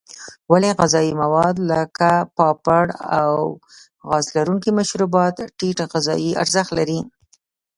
[0.51, 2.85] ولې غذایي مواد لکه پاپړ
[3.19, 3.31] او
[4.09, 6.99] غاز لرونکي مشروبات ټیټ غذایي ارزښت لري.